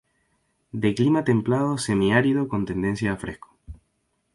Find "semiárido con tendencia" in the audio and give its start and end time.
1.77-3.13